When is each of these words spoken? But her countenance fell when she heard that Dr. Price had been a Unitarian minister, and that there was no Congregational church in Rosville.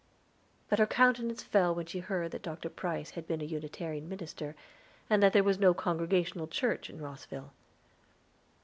But 0.67 0.79
her 0.79 0.87
countenance 0.87 1.43
fell 1.43 1.75
when 1.75 1.85
she 1.85 1.99
heard 1.99 2.31
that 2.31 2.41
Dr. 2.41 2.69
Price 2.71 3.11
had 3.11 3.27
been 3.27 3.39
a 3.39 3.43
Unitarian 3.43 4.09
minister, 4.09 4.55
and 5.11 5.21
that 5.21 5.31
there 5.31 5.43
was 5.43 5.59
no 5.59 5.75
Congregational 5.75 6.47
church 6.47 6.89
in 6.89 6.99
Rosville. 6.99 7.51